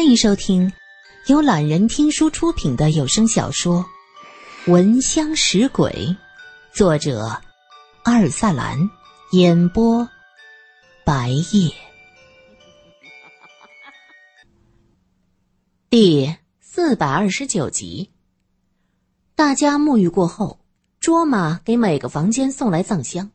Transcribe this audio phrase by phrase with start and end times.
[0.00, 0.72] 欢迎收听
[1.26, 3.84] 由懒人听书出品的有声小说
[4.72, 5.90] 《闻香识鬼》，
[6.72, 7.38] 作者
[8.04, 8.78] 阿尔萨兰，
[9.32, 10.08] 演播
[11.04, 11.70] 白夜。
[15.90, 18.10] 第四百二十九集。
[19.34, 20.60] 大家沐浴过后，
[20.98, 23.30] 卓玛给每个房间送来藏香，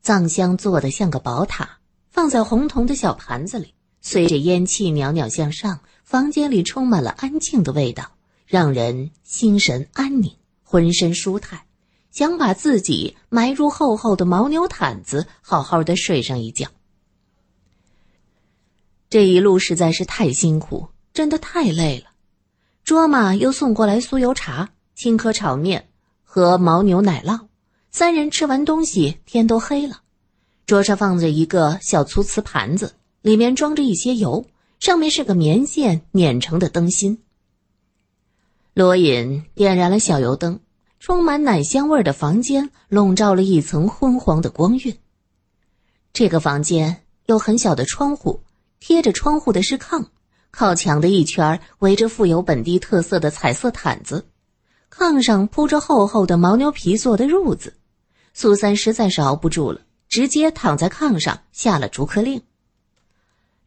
[0.00, 1.68] 藏香做的像个宝塔，
[2.08, 3.74] 放在红铜的小盘子里。
[4.10, 8.12] 随着烟气袅袅向上，房间里充满了安静的味道，
[8.46, 11.60] 让人心神安宁，浑身舒坦，
[12.10, 16.68] 想把自己埋入厚厚的牦牛毯子，好好的睡上一觉。
[19.10, 22.06] 这一路实在是太辛苦，真的太累了。
[22.84, 25.90] 卓玛又送过来酥油茶、青稞炒面
[26.24, 27.48] 和牦牛奶酪，
[27.90, 30.00] 三人吃完东西，天都黑了。
[30.64, 32.94] 桌上放着一个小粗瓷盘子。
[33.22, 34.46] 里面装着一些油，
[34.78, 37.18] 上面是个棉线碾成的灯芯。
[38.74, 40.60] 罗隐点燃了小油灯，
[41.00, 44.96] 充满奶香味的房间笼罩了一层昏黄的光晕。
[46.12, 48.40] 这个房间有很小的窗户，
[48.78, 50.06] 贴着窗户的是炕，
[50.52, 54.26] 靠墙的一圈围着富有本地特色的彩色毯子，
[54.92, 57.74] 炕上铺着厚厚的牦牛皮做的褥子。
[58.32, 62.40] 苏三实在是熬不住了，直接躺在炕上下了逐客令。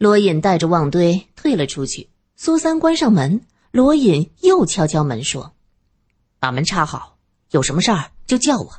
[0.02, 5.54] 罗隐带着旺堆退了出去，苏三关上门，罗隐又敲敲门说
[6.42, 7.20] ：“把门插好，
[7.52, 8.74] 有什么事儿就叫我。”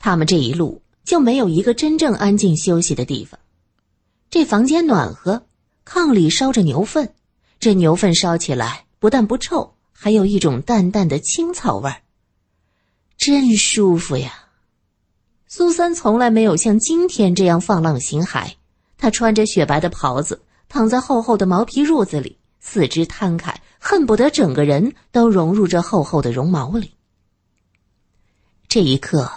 [0.00, 3.38] 他们这一路就没有一个真正安静休息的地方。
[4.28, 5.46] 这房间暖和，
[5.86, 7.14] 炕里烧着牛粪，
[7.60, 12.02] 这牛粪烧起来不但不臭，还有一种淡淡的青草味儿，
[13.16, 14.48] 真舒服呀。
[15.46, 18.54] 苏三从来没有像今天这样放浪形骸。
[19.02, 26.92] 他穿着雪白的袍子，躺在厚厚的毛皮褥子里，四肢摊开，恨不得整个人都融入这厚厚的绒毛里。
[28.68, 29.28] 这一刻，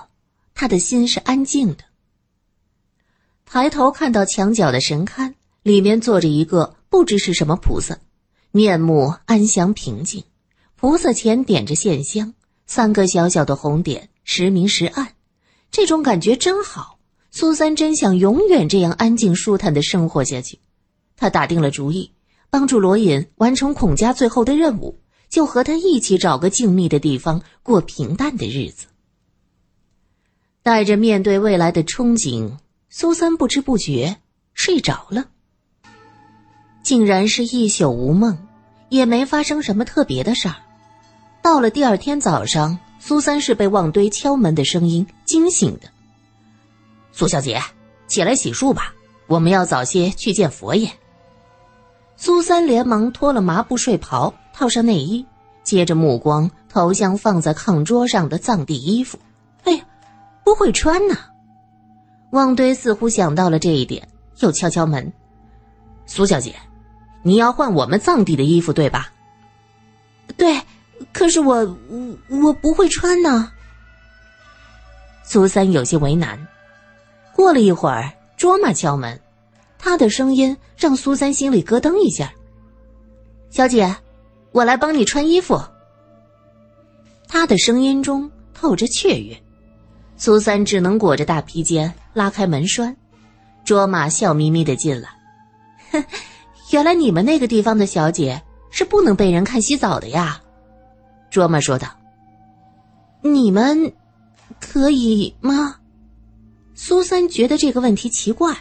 [0.53, 1.83] 他的心是安静的。
[3.43, 7.97] 抬头看到墙角的神龛，里面坐着一个不知是什么菩萨，
[8.51, 10.23] 面目安详平静。
[10.75, 12.35] 菩萨前点着线香，
[12.67, 15.15] 三个小小的红点，时明时暗，
[15.71, 16.94] 这种感觉真好。
[17.37, 20.59] 苏三真想永远这样安静舒坦的生活下去，
[21.17, 22.11] 他打定了主意，
[22.49, 28.87] 帮助罗隐完成孔家最后的任务，就和他一起找个静谧的地方过平淡的日子。
[30.63, 32.53] 带着面对未来的憧憬，
[32.89, 34.15] 苏三不知不觉
[34.53, 35.25] 睡着了。
[36.83, 38.37] 竟然是一宿无梦，
[38.87, 40.55] 也没发生什么特别的事儿。
[41.41, 45.89] 到了第二天早上，苏三是被旺堆敲门的声音惊醒的。
[47.17, 47.61] 苏小姐，
[48.07, 48.93] 起来洗漱吧，
[49.27, 50.91] 我们要早些去见佛爷。
[52.17, 55.25] 苏三连忙脱了麻布睡袍，套上内衣，
[55.63, 59.17] 接着目光投向放在炕桌上的藏地衣服。
[59.63, 59.85] 哎呀，
[60.43, 61.15] 不会穿呐！
[62.31, 64.05] 旺堆似乎想到了这一点，
[64.39, 65.13] 又敲敲门
[66.05, 66.53] ：“苏小姐，
[67.23, 69.09] 你要换我们藏地的衣服对吧
[70.35, 70.61] ？”“对，
[71.13, 71.77] 可是我
[72.29, 73.53] 我我不会穿呢。”
[75.23, 76.37] 苏三有些为难。
[77.35, 79.19] 过了一会儿，卓玛敲门，
[79.77, 82.31] 他的声音让苏三心里咯噔一下。
[83.49, 83.93] 小姐，
[84.51, 85.61] 我来帮你穿衣服。
[87.27, 89.37] 他的声音中透着雀跃，
[90.15, 92.95] 苏三只能裹着大披肩拉开门栓。
[93.65, 95.09] 卓玛笑眯眯的进来，
[95.91, 96.03] 哼，
[96.71, 100.41] 原来你们那个地方的小姐是不能被人看洗澡的呀。
[101.29, 101.89] 卓玛说道
[103.21, 103.91] ：“你们
[104.61, 105.77] 可以吗？”
[106.77, 108.53] 苏三觉得这个问题奇怪。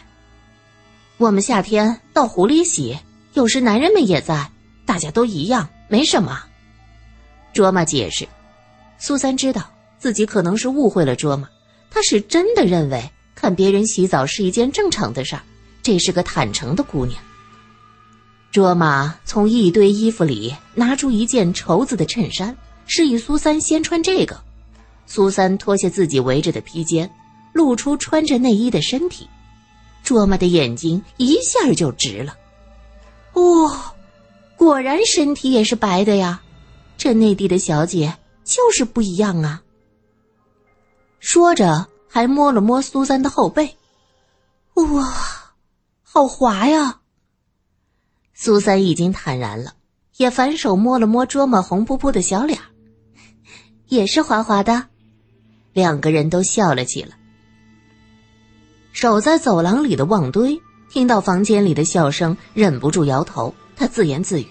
[1.17, 2.97] 我们夏天到湖里洗，
[3.33, 4.49] 有时男人们也在，
[4.85, 6.41] 大家都一样，没什么。
[7.53, 8.25] 卓玛解释。
[8.97, 11.49] 苏三知道自己可能是误会了卓玛，
[11.91, 13.03] 他是真的认为
[13.35, 15.41] 看别人洗澡是一件正常的事儿。
[15.83, 17.21] 这是个坦诚的姑娘。
[18.49, 22.55] 卓玛从一堆衣服里拿出一件绸子的衬衫，
[22.87, 24.41] 示意苏三先穿这个。
[25.05, 27.09] 苏三脱下自己围着的披肩。
[27.55, 29.29] 露出穿着内衣的身体，
[30.03, 32.35] 卓玛的眼睛一下就直了。
[33.35, 33.93] 哇，
[34.57, 36.41] 果然身体也是白的呀！
[36.97, 39.63] 这内地的小姐就是不一样啊。
[41.21, 43.77] 说着，还摸了摸苏三的后背，
[44.73, 45.13] 哇，
[46.03, 46.99] 好滑呀！
[48.33, 49.75] 苏三已经坦然了，
[50.17, 52.59] 也反手摸了摸卓玛红扑扑的小脸，
[53.87, 54.87] 也是滑滑的。
[55.71, 57.17] 两个人都笑了起来。
[58.95, 64.47] 守在走廊里的旺堆听到房间里的笑声，忍不住摇头，他自言自语：“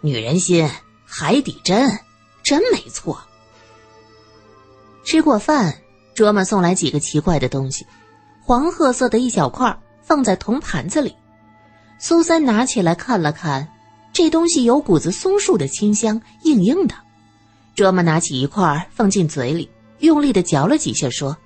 [0.00, 0.70] 女人心，
[1.04, 1.98] 海底针，
[2.44, 3.20] 真没错。”
[5.02, 5.76] 吃过饭，
[6.14, 7.84] 卓玛送来几个奇怪的东西，
[8.40, 11.12] 黄褐色的一小块放在铜盘子里。
[11.98, 13.66] 苏三拿起来看了看，
[14.12, 16.94] 这东西有股子松树的清香，硬硬的。
[17.74, 21.36] 卓玛拿起一块放进嘴里，用力的嚼了几下，说：“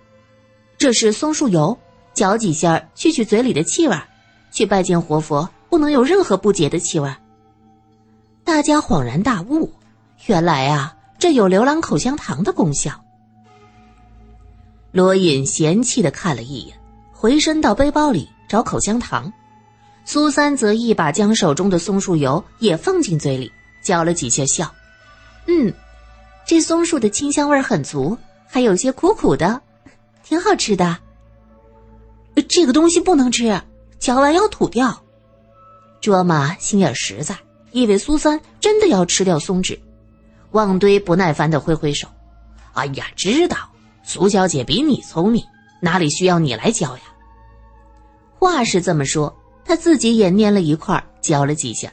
[0.78, 1.76] 这是松树油，
[2.14, 3.96] 嚼几下去去嘴里的气味。
[4.50, 7.12] 去拜见活佛，不能有任何不洁的气味。”
[8.44, 9.70] 大家恍然大悟，
[10.26, 12.92] 原来啊，这有浏览口香糖的功效。
[14.90, 16.78] 罗隐嫌弃的看了一眼，
[17.12, 19.30] 回身到背包里找口香糖。
[20.06, 23.52] 苏三则一把将手中的松树油也放进嘴里，
[23.82, 24.72] 嚼了几下，笑
[25.46, 25.70] ：“嗯，
[26.46, 28.16] 这松树的清香味很足，
[28.46, 29.60] 还有些苦苦的，
[30.28, 30.98] 挺好吃的。
[32.48, 33.62] 这个东西不能吃，
[33.98, 35.02] 嚼完要吐掉。”
[36.02, 37.34] 卓玛心眼实在，
[37.72, 39.80] 以为苏三真的要吃掉松脂。
[40.50, 42.06] 旺堆不耐烦的挥挥手
[42.74, 43.56] ：“哎呀，知道。”
[44.04, 45.42] 苏小姐比你聪明，
[45.80, 47.02] 哪里需要你来教呀？
[48.38, 49.34] 话是这么说，
[49.64, 51.90] 他自己也捏了一块，教了几下。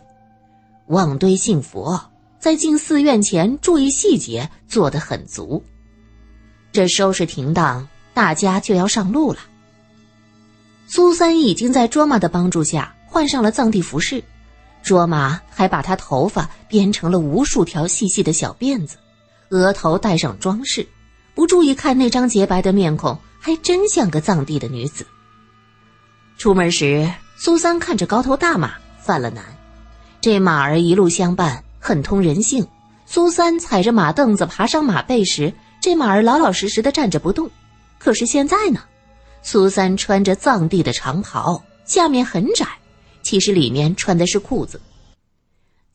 [0.87, 5.63] 旺堆信佛，在进寺院前注意细节，做得很足。
[6.71, 9.39] 这收拾停当，大家就要上路了。
[10.87, 14.23] 苏三已经在卓玛的帮助下换上了藏地服饰，
[14.81, 18.97] 卓玛还把他头发编成了无数条细细的小辫子，
[19.49, 20.87] 额头戴上装饰。
[21.33, 25.05] 不注意看那张洁白的面孔，还真像个藏地的女子。
[26.37, 29.43] 出门时，苏三看着高头大马犯了难。
[30.21, 32.65] 这马儿一路相伴，很通人性。
[33.05, 37.51] 苏三踩着马凳子爬上马背时，这马儿老老实实的站着不动。
[38.05, 38.81] 可是现在呢，
[39.41, 42.67] 苏三穿着藏地的长袍，下面很窄，
[43.23, 44.79] 其实里面穿的是裤子。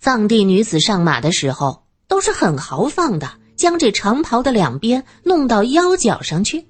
[0.01, 3.31] 藏地女子上马的时候都是很豪放的。
[3.55, 6.67] 将这长袍的两边弄到腰脚上去，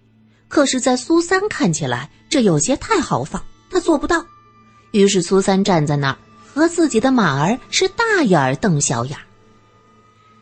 [0.48, 4.26] 可是，在苏三看起来，这有些太豪放，他做不到。
[4.90, 6.18] 于是，苏三站在那儿，
[6.52, 9.22] 和自己的马儿是大眼儿瞪小眼儿。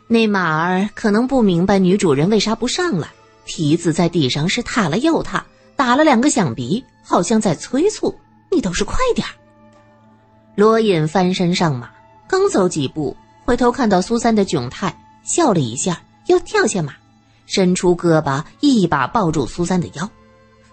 [0.07, 3.09] 那马儿可能不明白女主人为啥不上来，
[3.49, 5.43] 蹄子在地上是踏了又踏，
[5.75, 8.15] 打了两个响鼻，好像在催促
[8.51, 9.33] ：“你倒是快点儿！”
[10.55, 11.89] 罗隐翻身上马，
[12.27, 15.99] 刚走几步，回头看到苏三的窘态，笑了一下。
[16.27, 16.93] 又跳下马，
[17.47, 20.07] 伸出胳膊一把抱住苏三的腰，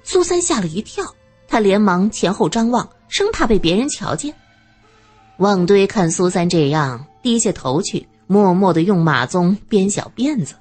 [0.04, 1.02] 苏三吓了一跳，
[1.48, 4.34] 他连忙前后张望，生怕被别人瞧见。
[5.38, 10.54] 旺堆看苏三这样，低下头去，默默的用马鬃编小辫子。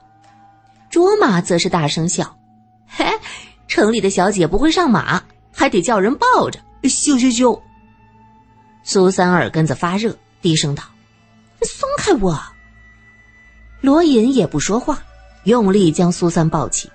[0.96, 2.38] 卓玛则是大声笑
[2.88, 3.06] ：“嘿，
[3.68, 5.22] 城里的小姐不会上马，
[5.52, 7.60] 还得叫人抱着，咻咻咻。”
[8.82, 10.86] 苏三耳根子发热，低声道
[11.68, 12.42] ：“松开我。”
[13.84, 15.04] 罗隐也不说话，
[15.44, 16.90] 用力将苏三抱起。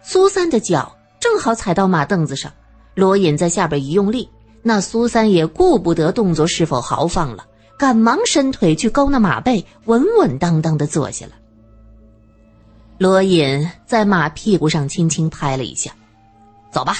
[0.00, 2.52] 苏三的脚正好踩到马凳子上，
[2.94, 4.30] 罗隐在下边一用力，
[4.62, 7.44] 那苏三也顾不得动作是否豪放了，
[7.76, 11.32] 赶忙伸腿去勾那马背，稳稳当当的坐下了。
[13.00, 15.90] 罗隐在马屁股上轻轻拍了一下
[16.70, 16.98] ：“走吧。”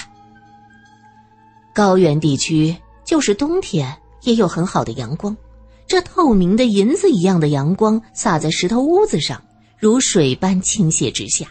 [1.75, 2.75] 高原地区
[3.05, 5.37] 就是冬天也有很好的阳光。
[5.85, 9.43] 这透明的银子一样的阳光洒在石头屋子上，
[9.77, 11.45] 如水般倾泻之下。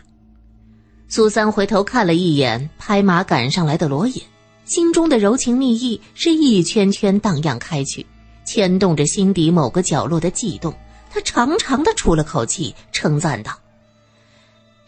[1.06, 4.20] 苏三回头看了一眼拍马赶上来的罗隐，
[4.64, 8.04] 心中的柔情蜜意是一圈圈荡漾开去，
[8.44, 10.74] 牵动着心底某个角落的悸动。
[11.08, 13.56] 他长长的出了口气，称赞道：“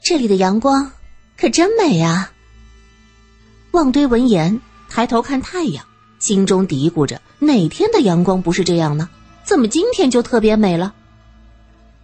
[0.02, 0.90] 这里的阳光
[1.38, 2.32] 可真美啊！”
[3.72, 5.84] 旺堆闻言抬头看太阳，
[6.18, 9.08] 心中嘀咕着：哪天的阳光不是这样呢？
[9.44, 10.94] 怎么今天就特别美了？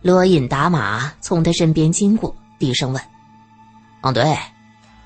[0.00, 3.02] 罗隐打马从他身边经过，低声问
[4.02, 4.25] ：“旺堆，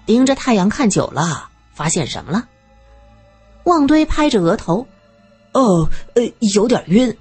[0.06, 2.46] 盯着太阳看久了，发现什么了？”
[3.64, 4.86] 旺堆拍着额头
[5.52, 7.16] ：“哦，呃，有点晕。”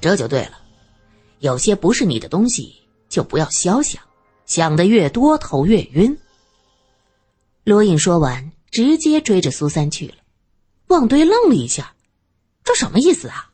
[0.00, 0.58] 这就对了，
[1.38, 2.74] 有些不是你的东西，
[3.08, 4.02] 就不要瞎想，
[4.46, 6.18] 想的越多，头越晕。
[7.64, 10.14] 罗隐说完，直接追着苏三去了。
[10.88, 11.94] 旺堆愣了一下
[12.62, 13.50] ：“这什么意思啊？”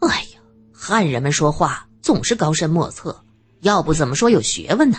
[0.00, 0.40] 哎呀，
[0.72, 3.24] 汉人们说话总是高深莫测，
[3.60, 4.98] 要不怎么说有学问呢？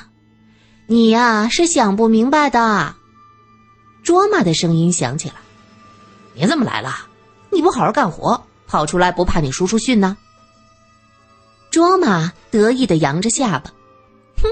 [0.87, 2.95] 你呀是想不明白的。
[4.03, 5.35] 卓玛的声音响起来
[6.35, 7.07] ：“你怎么来了？
[7.51, 10.15] 你不好好干活，跑出来不怕你叔叔训呢？”
[11.71, 13.73] 卓玛得意的扬着下巴
[14.41, 14.49] ：“哼，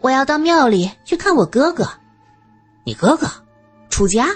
[0.00, 1.88] 我要到庙里去看我哥哥。
[2.84, 3.26] 你哥哥
[3.90, 4.26] 出家？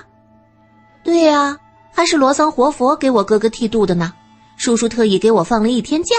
[1.04, 1.59] 对呀，
[1.92, 4.12] 还是罗桑活佛给我哥哥剃度的呢。”
[4.59, 6.14] 叔叔特意给我放了一天假。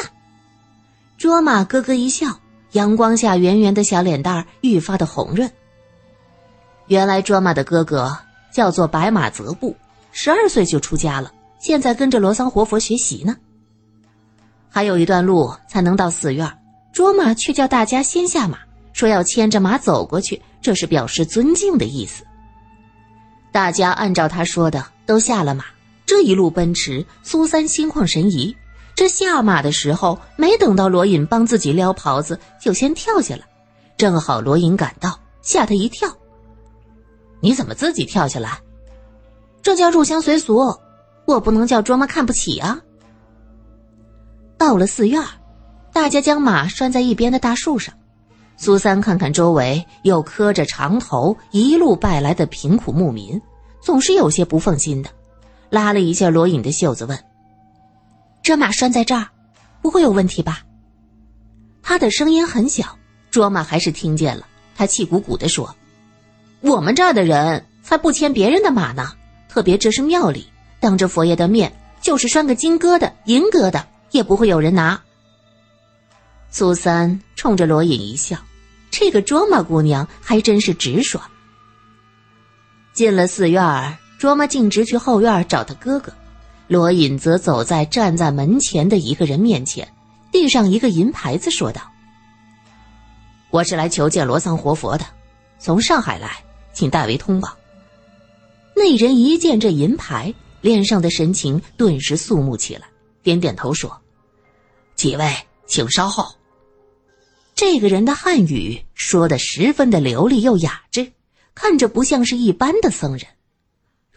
[1.18, 2.40] 卓玛咯咯一笑，
[2.72, 5.50] 阳光下圆圆的小脸蛋愈发的红润。
[6.88, 8.18] 原来卓玛的哥哥
[8.52, 9.78] 叫做白马泽布，
[10.12, 13.38] 十二岁就出家了，现在跟着罗桑活佛学习呢。
[14.70, 16.60] 还有一段路才能到寺院，
[16.92, 18.58] 卓玛却叫大家先下马，
[19.04, 22.24] 说要牵着马走过去，这是表示尊敬的意思。
[23.52, 25.66] 大家按照他说的都下了马，
[26.06, 28.56] 这一路奔驰，苏三心旷神怡。
[28.96, 33.42] 这下马的时候，没等到罗隐帮自己撩袍子，就先跳下了。
[33.98, 36.10] 正好罗隐赶到，吓他一跳。
[37.42, 38.62] 你怎么自己跳下来？
[39.62, 40.80] 这叫入乡随俗，
[41.26, 42.80] 我不能叫卓玛看不起啊。
[44.58, 45.22] 到了寺院，
[45.92, 47.94] 大家将马拴在一边的大树上。
[48.64, 53.42] 苏三看看周围，又磕着长头一路拜来的贫苦牧民，
[53.82, 55.10] 总是有些不放心的，
[55.70, 57.20] 拉了一下罗隐的袖子，问。
[58.42, 59.28] 这马拴在这儿，
[59.82, 60.62] 不会有问题吧？
[61.82, 62.98] 他的声音很小，
[63.32, 64.48] 卓玛还是听见了。
[64.78, 65.76] 他气鼓鼓地说
[66.64, 69.12] ：“我们这儿的人才不牵别人的马呢，
[69.50, 70.48] 特别这是庙里，
[70.80, 75.02] 当着佛爷的面，就是拴个金疙瘩、银疙瘩，也不会有人拿。”
[76.50, 78.38] 苏三冲着罗隐一笑，
[79.04, 81.22] 这个卓玛姑娘还真是直爽。
[82.94, 86.14] 进了寺院，卓玛径直去后院找他哥哥。
[86.70, 89.86] 罗隐则走在站在门前的一个人面前，
[90.32, 91.82] 递上一个银牌子，说道
[93.52, 95.06] ：“我是来求见罗桑活佛的，
[95.60, 96.42] 从上海来，
[96.72, 97.54] 请代为通报。”
[98.74, 102.88] 那人一见这银牌，脸上的神情顿时肃穆起来，
[103.22, 104.02] 点点头说
[104.96, 105.36] ：“几位，
[105.68, 106.34] 请稍后。”
[107.56, 111.12] 这个人的汉语说的十分的流利又雅致，
[111.54, 113.28] 看着不像是一般的僧人。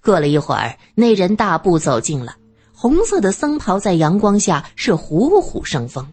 [0.02, 2.37] 过了一会儿，那人大步走近了，
[2.73, 6.09] 红色的僧袍在阳光下是虎虎生风。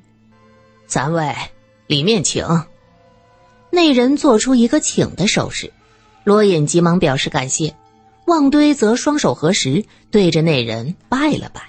[0.88, 1.34] 三位，
[1.88, 2.46] 里面请。
[3.70, 5.72] 那人做出一个请的手势，
[6.24, 7.75] 罗隐急忙表示感谢，
[8.25, 11.62] 旺堆则双手合十，对着那人拜了拜。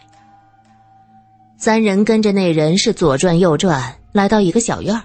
[1.56, 5.02] 三人跟着那人是左转右转，来到一个小院儿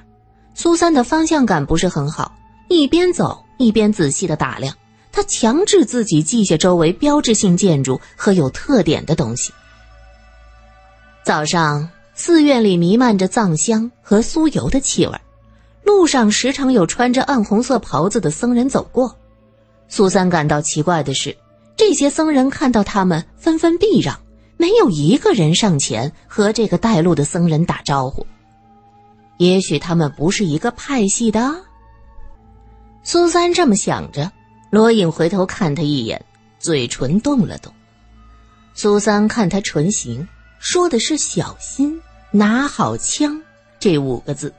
[0.62, 2.38] 苏三的方向感不是很好，
[2.68, 4.76] 一边走一边仔细的打量。
[5.10, 9.54] 他强制自己记下周围标志性建筑和有特点的东西。
[11.24, 15.14] 早上，寺院里弥漫着藏香和酥油的气味，
[15.86, 19.16] 路上时常有穿着暗红色袍子的僧人走过。
[19.88, 21.38] 苏三感到奇怪的是，
[21.78, 24.20] 这些僧人看到他们纷纷避让，
[24.58, 28.28] 没有一个人上前和这个带路的僧人打招呼。
[29.40, 31.64] 也许他们不是一个派系的。
[33.04, 34.32] 苏三这么想着。
[34.72, 36.24] 罗隐回头看他一眼，
[36.60, 37.74] 嘴唇动了动。
[38.76, 40.28] 苏三看他唇形，
[40.60, 43.42] 说的是“小心拿好枪”
[43.80, 44.54] 这五个字。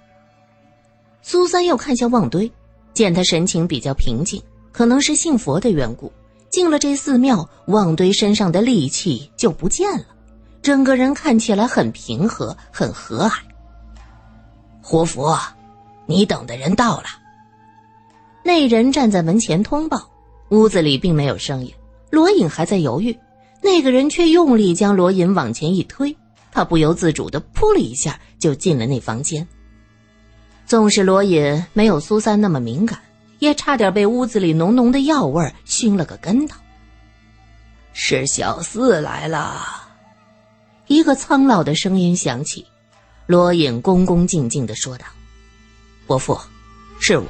[1.23, 2.51] 苏三又看向旺堆，
[2.93, 6.13] 见他神情比较平静，可能是信佛的缘故。
[6.51, 10.07] 进了这寺庙，旺堆身上的戾气就不见了，
[10.61, 13.39] 整个人看起来很平和，很和蔼。
[14.91, 15.39] 活佛，
[16.05, 17.05] 你等的人到了。
[18.43, 20.11] 那人站在门前通报，
[20.49, 21.73] 屋子里并没有声音。
[22.11, 23.17] 罗隐还在犹豫，
[23.63, 26.17] 那个人却用力将罗隐往前一推，
[26.51, 29.47] 他不由自主的扑了一下就进了那房间。
[30.67, 32.99] 纵使罗隐没有苏三那么敏感，
[33.39, 36.59] 也差点被屋子里浓浓的药味熏了个跟头。
[37.93, 39.87] 是小四来了，
[40.89, 42.67] 一个苍老的声音响起。
[43.31, 45.07] 罗隐恭恭敬敬的说道
[46.05, 46.37] ：“伯父，
[46.99, 47.27] 是我。”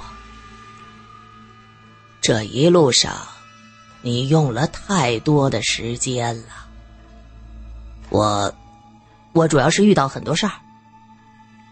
[2.22, 3.14] 这一路上，
[4.00, 6.66] 你用了太多的时间了。
[8.08, 8.54] 我，
[9.34, 10.52] 我主要是遇到很多事儿。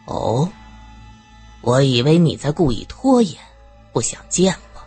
[0.04, 0.46] 哦，
[1.62, 3.34] 我以为你在故意拖延，
[3.94, 4.80] 不想见我。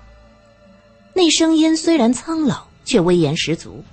[1.16, 3.84] 那声音虽然苍老，却威严十足。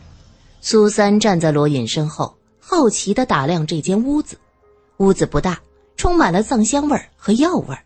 [0.60, 4.38] 苏三站在罗隐身后，好奇的打量这间屋子。
[4.98, 5.60] 屋子不大，
[5.96, 7.84] 充满了藏香味儿和药味儿。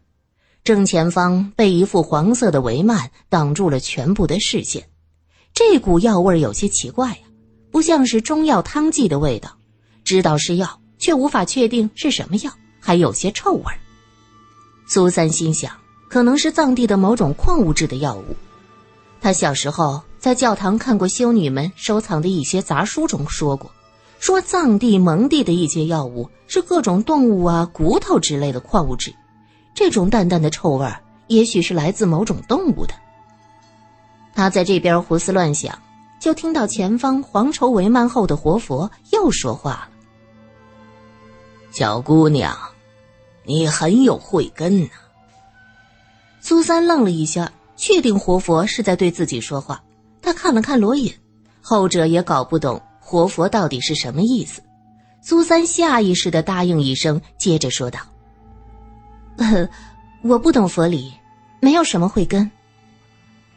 [0.64, 4.88] 正前方被一副黄色的帷幔挡住了全部的视线，
[5.52, 7.18] 这股药味有些奇怪呀，
[7.70, 9.58] 不像是中药汤剂的味道，
[10.04, 13.64] 知道是药，却无法确定是什么药，还有些臭味。
[14.86, 15.72] 苏三心想，
[16.08, 18.36] 可能是藏地的某种矿物质的药物。
[19.20, 23.70] 他小时候在教堂看过修女们收藏的一些杂书中说过，
[24.22, 29.12] 说藏地蒙地的一些药物是各种动物啊、骨头之类的矿物质。
[29.74, 32.94] 这种淡淡的臭味儿，也许是来自某种动物的。
[34.32, 35.76] 他在这边胡思乱想，
[36.20, 39.88] 就听到前方黄绸帷幔后的活佛又说话了
[41.74, 42.56] ：“小姑娘，
[43.44, 44.88] 你很有慧根呐。
[46.40, 49.82] 苏三愣了一下，确定活佛是在对自己说话。
[50.22, 51.12] 他看了看罗隐，
[51.60, 54.62] 后者也搞不懂活佛到底是什么意思。
[55.20, 58.00] 苏三下意识的答应一声，接着说道：“，
[60.22, 61.12] 我不懂佛理，
[61.60, 62.50] 没有什么慧根。”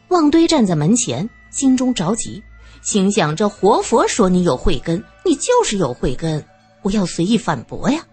[0.09, 2.43] 旺堆站在门前，心中着急，
[2.83, 6.45] 心想：这活佛说你有慧根，你就是有慧根，
[6.83, 8.05] 不要随意反驳呀。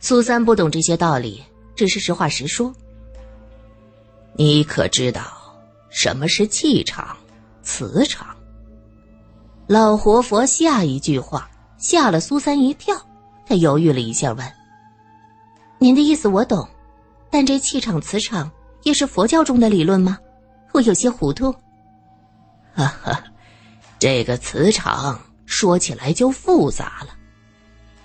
[0.00, 1.42] 苏三不懂这些道理，
[1.74, 2.74] 只是实话实说。
[4.34, 5.22] 你可知道
[5.90, 7.16] 什么是气场、
[7.62, 8.37] 磁场？
[9.68, 11.48] 老活佛下一句话。
[11.80, 12.92] 吓了苏三一跳，
[13.46, 14.52] 他犹豫了一下，问
[15.78, 16.68] ：“您的意思我懂，
[17.30, 18.50] 但这气场、磁场
[18.82, 20.18] 也是佛教中的理论吗？
[20.72, 21.54] 我有些糊涂。”
[22.74, 23.22] 哈哈，
[24.00, 27.14] 这个磁场说起来就复杂了，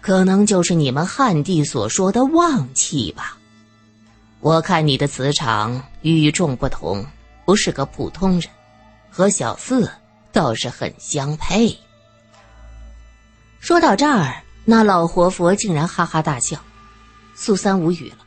[0.01, 3.39] 可能就是你们汉地所说的旺气吧。
[4.39, 7.03] 我看你的磁场与众不同，
[7.43, 8.43] 不是个普通人，
[9.09, 9.89] 和小四
[10.33, 11.77] 倒是很相配。
[13.61, 16.59] 说到这儿，那老活佛竟然哈哈大笑，
[17.35, 18.17] 苏三无语了。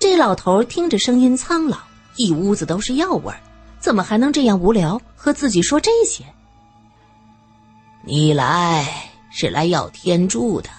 [0.00, 1.78] 这老头听着声音苍老，
[2.16, 3.38] 一屋子都是药味儿，
[3.78, 6.24] 怎么还能这样无聊和自己说这些？
[8.04, 10.70] 你来是来要天助的，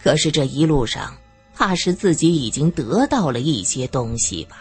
[0.00, 1.12] 可是这一路上，
[1.54, 4.56] 怕是自己已经得到了一些东西吧？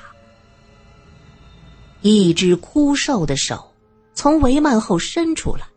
[2.01, 3.72] 一只枯瘦的手
[4.13, 5.67] 从帷幔后伸出来。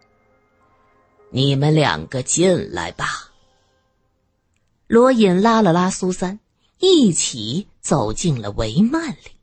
[1.31, 3.31] 你们两个进来吧。
[4.87, 6.39] 罗隐拉了拉苏三，
[6.79, 9.36] 一起走进了帷幔里。